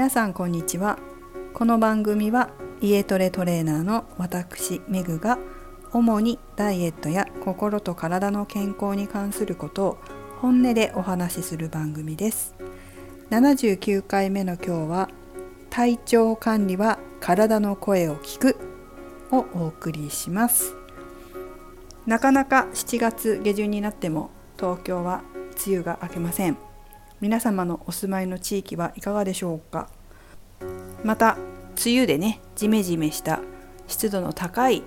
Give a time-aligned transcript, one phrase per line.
[0.00, 0.98] 皆さんこんにちは。
[1.52, 2.48] この番組は
[2.80, 5.38] 家トレトレーナーの私メグが
[5.92, 9.98] 主にダイエットや心と体の健康に関することを
[10.40, 12.54] 本音でお話しする番組です。
[13.28, 15.10] 79回目の今日は
[15.68, 18.56] 体調管理は体の声を聞く
[19.30, 20.76] をお送りします。
[22.06, 25.20] なかなか7月下旬になっても東京は
[25.66, 26.69] 梅雨が明けません。
[27.20, 29.90] 皆様のお住まいの地域はいかがでしょうか？
[31.04, 31.36] また
[31.84, 33.40] 梅雨でねジメジメした
[33.86, 34.82] 湿度の高い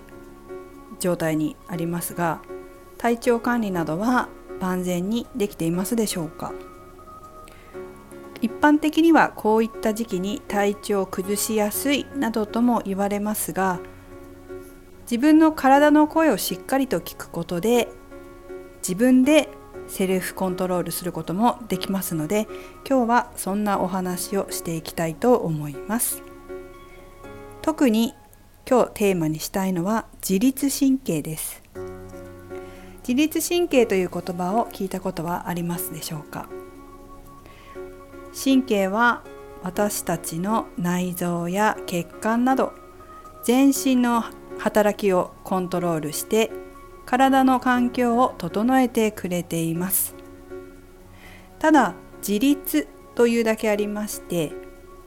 [1.00, 2.42] 状態にありますが
[2.98, 4.30] 体調管理などは
[4.60, 6.54] 万全にできていますでしょうか？
[8.42, 13.80] 一般的にはこういった時期に体調を崩しやすいなどとも言われますが
[15.04, 17.90] 自分の体の声をしっかりと聞くことで
[18.82, 19.50] 自分で
[19.94, 22.48] セルフコントロールすることもできますので
[22.90, 26.24] 今日はそんなお話をしていきたいと思います。
[27.62, 28.16] 特に
[28.68, 31.62] 今日テーマにしたいのは自律神経です。
[33.08, 36.50] 自律神経という言葉を聞いたことはありますでしょうか？
[38.34, 39.22] 神経は
[39.62, 42.74] 私たちの内臓や血管など
[43.44, 44.24] 全身の
[44.58, 46.52] 働きをコントロールして
[47.06, 50.16] 体の環境を整えてくれています。
[51.60, 51.96] ただ
[52.26, 54.52] 自立というだけありまして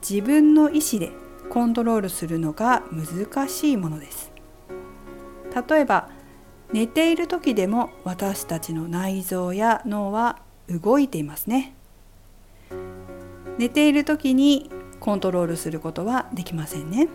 [0.07, 1.11] 自分の意思で
[1.49, 4.31] コントロールするのが難しいものです。
[5.69, 6.09] 例えば
[6.71, 10.39] 寝ている時でも私たちの内臓や脳は
[10.69, 11.73] 動いていますね。
[13.57, 17.07] 寝ている時にコントロールすることはできませんね。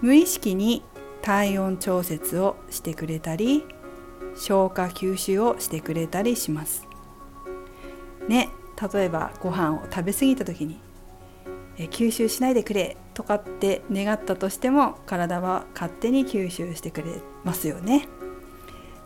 [0.00, 0.82] 無意識に
[1.22, 3.64] 体温調節をしてくれたり
[4.34, 6.86] 消化吸収をしてくれたりします。
[8.28, 8.50] ね
[8.92, 10.80] 例えばご飯を食べ過ぎた時に
[11.76, 18.08] 吸収しないでくれとかって願ったとしても体は勝手に吸収してくれますよね。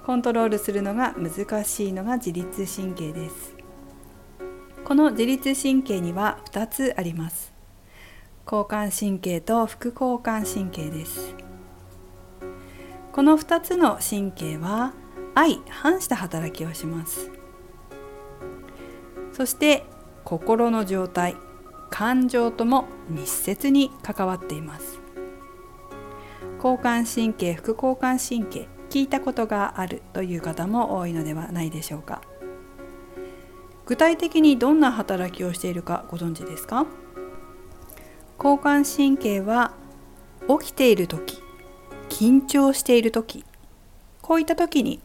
[0.04, 3.54] コントロールするのが難しいのが自律神経です。
[4.84, 7.52] この自律神経には2つあります。
[8.44, 11.45] 交感神経と副交感神経です。
[13.16, 14.93] この2つの神経は
[15.34, 17.31] 相反した働きをします。
[19.32, 19.87] そして
[20.22, 21.34] 心の状態
[21.88, 25.00] 感情とも密接に関わっています。
[26.62, 32.21] 交感神経副交感神経聞いたことがあるという方も多いのではないでしょうか。
[33.87, 36.84] 具体的にどんな働きをしているかご存知ですか？
[38.37, 39.72] 交感神経は
[40.60, 41.43] 起きている時
[42.16, 43.44] 緊張している時
[44.22, 45.00] こういった時に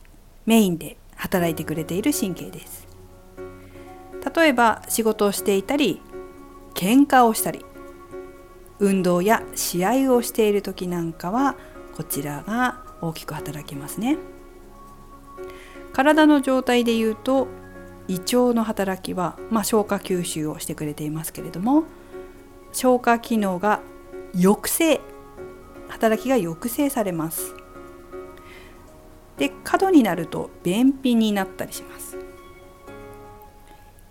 [0.46, 2.88] メインで働いてくれている神経です。
[4.34, 6.02] 例えば仕事をしていたり
[6.74, 7.66] 喧嘩をしたり
[8.80, 11.58] 運動や試合をしている時なんかは
[11.98, 14.18] こちらが大きく働きますね。
[15.92, 17.50] 体の状態でいうと
[18.08, 21.84] 胃腸の働きは、まあ、消化吸収をしてくれていますけれども
[22.72, 23.82] 消化機能が
[24.34, 25.02] 抑制
[25.92, 27.54] 働きが抑制されます。
[29.38, 32.18] で過度になると便秘になったりします。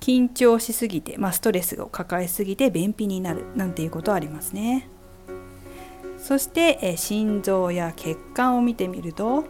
[0.01, 4.89] 緊張しすぎて、まあ、ストレスを抱えすぎて便秘になるなんていうことはありますね。
[6.19, 9.45] そしてえ心臓や血管を見てみると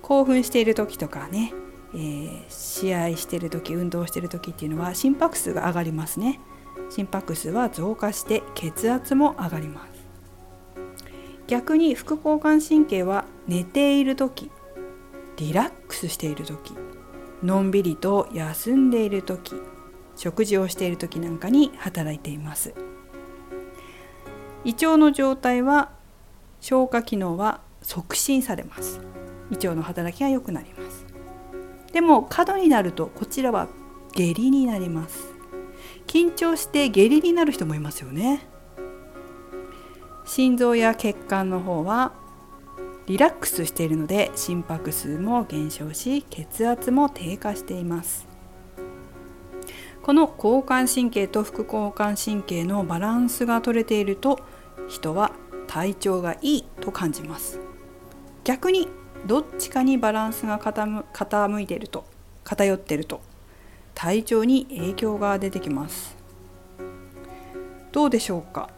[0.00, 1.52] 興奮している時とかね、
[1.94, 6.40] えー、試合している時運動している時っていうのは心拍数が上がりますね。
[6.90, 9.87] 心拍数は増加して血圧も上がります。
[11.48, 14.50] 逆に副交感神経は寝ている時
[15.38, 16.74] リラックスしている時
[17.42, 19.54] のんびりと休んでいる時
[20.14, 22.74] 食事をしている時なんかに働いています。
[24.64, 25.90] 胃腸の状態は
[26.60, 29.00] 消化機能は促進されます。
[29.52, 31.06] 胃腸の働きが良くなります。
[31.92, 33.68] でも過度になるとこちらは
[34.14, 35.32] 下痢になります。
[36.08, 38.48] 緊張して下痢になる人もいますよね。
[40.28, 42.12] 心臓や血管の方は
[43.06, 48.28] リラックスしているので心拍数も減少し血圧も低下しています。
[50.02, 54.38] この交感神経と副交感神経のバランスが取れていると
[54.86, 55.32] 人は
[55.66, 57.58] 体調がいいと感じます。
[58.44, 58.86] 逆に
[59.26, 62.04] どっちかにバランスが傾いていると
[62.44, 63.22] 偏っていると
[63.94, 66.18] 体調に影響が出てきます。
[67.92, 68.68] どうでしょうか？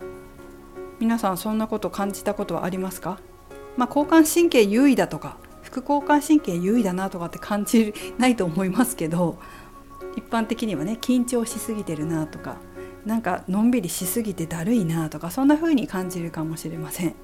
[1.01, 3.19] 皆さんそんなこと感じたことはありますか？
[3.79, 9.39] まあ、交感神経優位だとか副交感神経優位だなとかって感じないと思いますけど
[10.15, 12.59] 一般的にはね緊張しすぎてるなとか
[13.07, 17.15] なんかのんびりしすぎてだるいなとかそんな風に感じるかもしれません。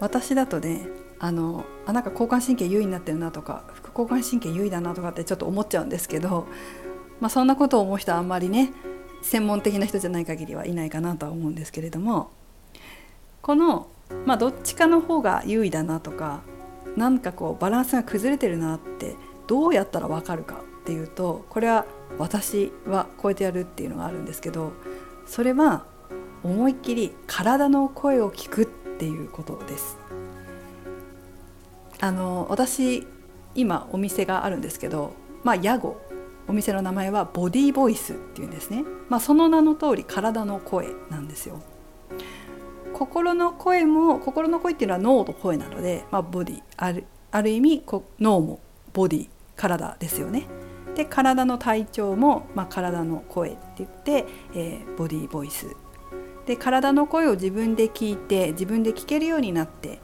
[0.00, 0.86] 私だとね
[1.18, 6.46] あのあなんか交感神経優位になってるなとか副交感神経優位だなとかってちょっと思っちゃうんですけど、
[7.20, 8.72] まあ、そんなことを思う人はあんまりね
[9.22, 12.30] 専門的な人じゃない限りはいないかなとは思うんですけれども
[13.42, 13.88] この、
[14.26, 16.42] まあ、どっちかの方が優位だなとか
[16.96, 21.86] なんかこうバランスが崩れてるなってどうやったら分かるかっていうとこれは
[22.18, 24.72] 私はこうやってやるっていうのがあるんですけど
[25.26, 25.84] それは
[26.42, 28.66] 思いっきり体の声を聞くっ
[28.98, 29.98] ていうことです。
[32.00, 33.06] あの私
[33.54, 36.00] 今お店があるんですけど、まあ、屋号
[36.46, 41.60] お店の名前はボディーボイスっていうんですね、まあ、その名の通り体の声なんですよ。
[42.98, 47.84] 心の声も心の声っていうのは脳の声なので、まあ、ボディあるある意味
[48.18, 48.58] 脳も
[48.92, 50.46] ボディ体ですよね。
[50.96, 55.68] で体の体調も、まあ、体の声って言って、えー、ボディーボイス
[56.46, 60.00] で体の声を自分で聞いて自分で聞けるようになって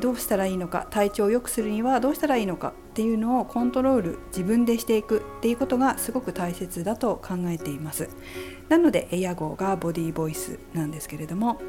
[0.00, 8.08] どうしたらいいのか体調を良くするにはどうしたらいいのかっていうのをコントロール自分でしていくっていうことがすごく大切だと考えています。
[8.68, 11.60] なのでエア号がボディーボイスなんですけれども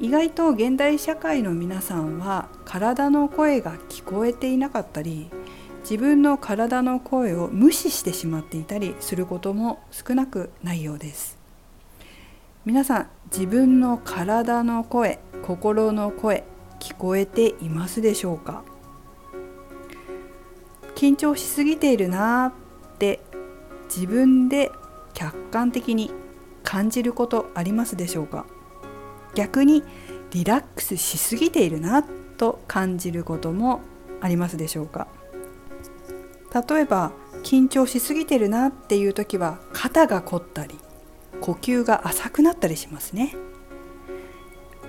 [0.00, 5.28] 意外と現代社会の皆さんは体の声が聞こえていなかったり
[5.80, 11.36] 自分の体の声を無視してしまっていたりすることも少なくないようです。
[12.64, 16.44] 皆さん自分の体の声心の声
[16.78, 18.62] 聞こえていますでしょうか？
[20.94, 22.52] 緊張しすぎているな
[22.94, 23.20] って
[23.92, 24.70] 自分で
[25.14, 26.12] 客観的に
[26.62, 28.46] 感じることありますでしょうか？
[29.38, 29.84] 逆に
[30.32, 33.82] リラックスしすぎているなと感じることも
[34.20, 35.06] ありますでしょうか？
[36.68, 37.12] 例えば
[37.44, 40.76] 緊張しすぎてるなっていう時は肩が凝ったり
[41.40, 43.36] 呼吸が浅くなったりしますね。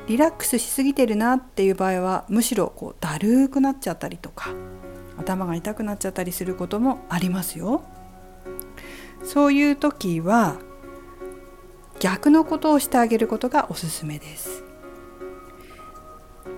[0.08, 4.50] リラックスしすぎてるなっていう場合はむしろこうだるくなっちゃったりとか
[5.20, 7.84] 頭が痛くなっちゃったりすることもありますよ。
[9.24, 10.58] そういう時は
[12.00, 14.64] 逆のことをしてあげることがおすすめです。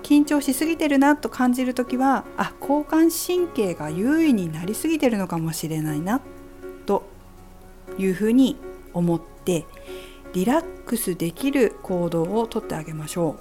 [0.04, 6.22] 緊張しすぎてるなと感じる時はあ交感神経が優位になりすぎてるのかもしれないな
[6.86, 7.04] と
[7.98, 8.58] いうふうに
[8.94, 9.66] 思って
[10.34, 13.38] リラックスできる行動をとってあげましょ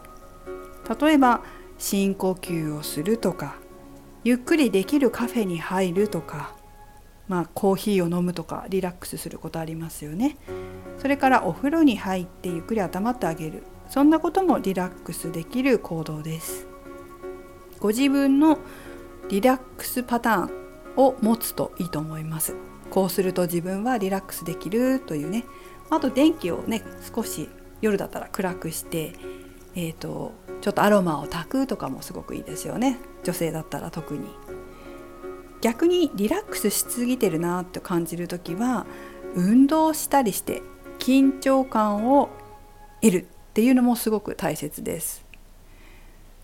[0.87, 1.05] う。
[1.05, 1.43] 例えば
[1.79, 3.57] 深呼吸をするとか
[4.23, 6.55] ゆっくりできるカフェに入るとか
[7.31, 10.37] まあコーヒーを飲むとかリラックスすることありますよね。
[10.99, 13.63] それからお風呂に入ってゆっくり温まってあげる。
[13.89, 16.67] そんなこともリラックスできる行動です。
[17.79, 18.59] ご自分の
[19.29, 20.51] リラックスパターン
[20.97, 22.57] を持つといいと思います。
[22.91, 25.45] こうすると自分はリラックスできるというね。
[25.89, 26.83] あと電気をね
[27.15, 27.49] 少し
[27.81, 29.13] 夜だったら暗くして、
[29.77, 30.33] えーと、
[30.63, 32.99] ちょっとアロマを炊くとかもすごくいいですよね。
[33.23, 34.27] 女性だったら特に。
[35.61, 38.87] 逆にリラックスしすぎてるなって感じる時は
[39.35, 40.63] 運動したりして
[40.99, 42.31] 緊張感を
[43.01, 45.25] 得るっていうのもすごく大切です。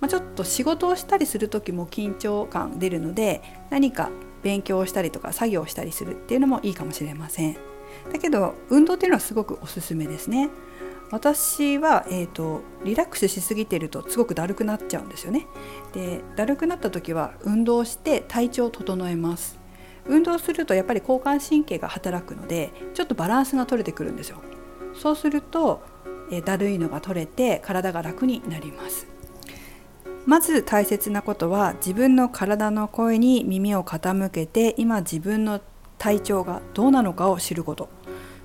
[0.00, 4.10] まあ、ちょっと仕事をしたりする時も緊張感出るので何か
[4.42, 7.56] 勉強したりとか作業したりするっていうのもいいかもしれません。
[8.12, 10.50] だけど運動っていうのはすごくおすすめですね
[11.10, 15.46] 私は、えーと、リラックスしすぎてるとすごくだるくなっちゃうんですよね。
[15.92, 19.58] でだるくなった時は運動して体調を整えます。
[20.06, 24.38] 運動するとやっぱり交感神経が働くのでちょっとバランスが取れてくるんですよ。
[24.94, 25.82] そうすると、
[26.30, 29.06] えー、だるいのが取れて体が楽になります。
[30.26, 35.60] まず大切なことは自分の体の声に耳を傾けて今自分の
[35.98, 37.88] 体調がどうなのかを知ること。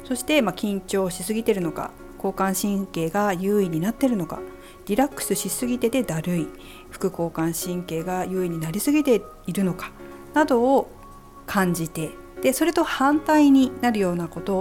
[0.04, 4.40] そして、まあ、緊張しすぎてるのか交感神経が優位になってるのか。
[4.86, 6.48] リラックスしすぎててだるい。
[6.90, 9.92] 副交感神経が優位になりすぎているのか。
[10.34, 10.90] などを
[11.46, 12.12] 感じて。
[12.42, 14.58] でそれと反対になるようなこと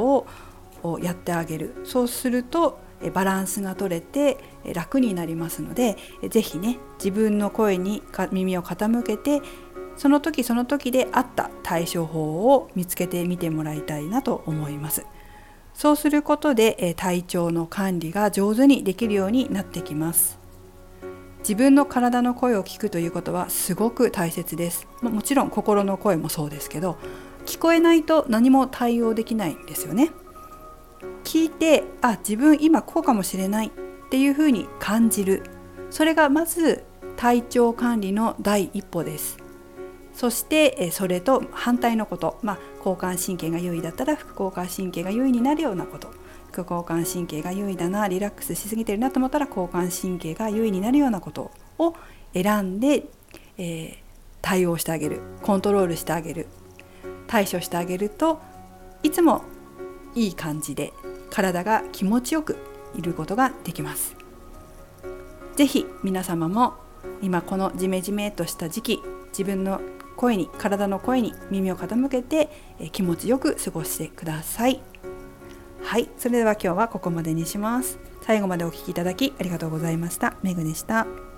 [0.82, 1.74] をやってあげる。
[1.84, 2.78] そうすると
[3.14, 4.36] バランスが取れて
[4.74, 5.96] 楽になりますので
[6.28, 9.40] 是非ね自分の声に耳を傾けて
[9.96, 15.06] その時その時であった対処法を見つけてみてもらいたいなと思います。
[15.80, 20.38] そうすることで体調の管理が上手にできるようになってきます。
[21.38, 24.86] 自分の体の声を聞くということはすごく大切です。
[25.00, 26.98] もちろん心の声もそうですけど、
[27.46, 30.10] 聞こえないと何も対応できないんですよね。
[31.24, 33.70] 聞いて、あ、自分今こうかもしれないっ
[34.10, 35.44] ていうふうに感じる。
[35.88, 36.84] それがまず
[37.16, 39.38] 体調管理の第一歩です。
[40.12, 46.10] そしてそれと反対のこと、まあ、交感神経が優位だったら副交感神経が優位になるようなこと。
[46.50, 51.94] 副交感神経が優位だなリラックスしすぎてるなと思ったら交感神経が優位になるようなことを
[52.34, 53.04] 選んで、
[53.56, 53.94] えー、
[54.42, 55.20] 対応してあげる。
[55.42, 56.48] コントロールしてあげる。
[57.26, 58.40] 対処してあげると
[59.04, 59.44] いつも
[60.16, 60.92] いい感じで
[61.30, 62.56] 体が気持ちよく
[62.96, 64.16] いることができます。
[65.54, 66.74] ぜひ皆様も
[67.22, 69.80] 今このジメジメとした時期自分の
[70.16, 72.50] 声に体の声に耳を傾けて
[72.92, 74.82] 気持ちよく過ごしてください。
[75.82, 77.98] はいそれでは今日はここまでにします。
[78.22, 80.34] 最後までお聴きいただきありがとうございました。
[80.42, 81.29] めぐでした。